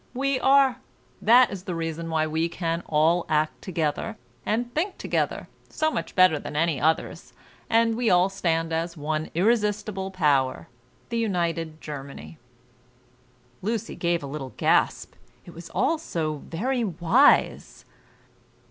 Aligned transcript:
We 0.15 0.39
are. 0.39 0.77
That 1.21 1.51
is 1.51 1.65
the 1.65 1.75
reason 1.75 2.09
why 2.09 2.25
we 2.25 2.49
can 2.49 2.81
all 2.87 3.23
act 3.29 3.61
together, 3.61 4.17
and 4.47 4.73
think 4.73 4.97
together, 4.97 5.47
so 5.69 5.91
much 5.91 6.15
better 6.15 6.39
than 6.39 6.55
any 6.55 6.81
others; 6.81 7.33
and 7.69 7.95
we 7.95 8.09
all 8.09 8.27
stand 8.27 8.73
as 8.73 8.97
one 8.97 9.29
irresistible 9.35 10.09
power, 10.09 10.67
the 11.09 11.19
United 11.19 11.79
Germany." 11.81 12.39
Lucy 13.61 13.95
gave 13.95 14.23
a 14.23 14.25
little 14.25 14.55
gasp! 14.57 15.13
it 15.45 15.53
was 15.53 15.69
all 15.69 15.99
so 15.99 16.37
very 16.49 16.83
wise. 16.83 17.85